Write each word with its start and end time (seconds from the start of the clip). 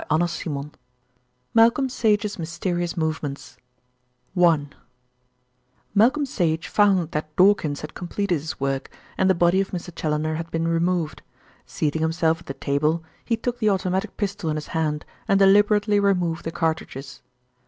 CHAPTER 0.11 0.49
III 0.49 0.71
MALCOLM 1.53 1.89
SAGE'S 1.89 2.39
MYSTERIOUS 2.39 2.97
MOVEMENTS 2.97 3.57
I 4.35 4.65
Malcolm 5.93 6.25
Sage 6.25 6.67
found 6.67 7.11
that 7.11 7.35
Dawkins 7.35 7.81
had 7.81 7.93
completed 7.93 8.39
his 8.41 8.59
work, 8.59 8.89
and 9.15 9.29
the 9.29 9.35
body 9.35 9.61
of 9.61 9.69
Mr. 9.69 9.93
Challoner 9.95 10.33
had 10.37 10.49
been 10.49 10.67
removed. 10.67 11.21
Seating 11.67 12.01
himself 12.01 12.39
at 12.39 12.47
the 12.47 12.55
table, 12.55 13.03
he 13.23 13.37
took 13.37 13.59
the 13.59 13.69
automatic 13.69 14.17
pistol 14.17 14.49
in 14.49 14.55
his 14.55 14.67
hand 14.69 15.05
and 15.27 15.37
deliberately 15.37 15.99
removed 15.99 16.45
the 16.45 16.51
cartridges. 16.51 17.21